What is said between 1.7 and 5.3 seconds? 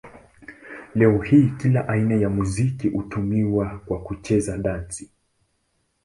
aina ya muziki hutumiwa kwa kucheza dansi.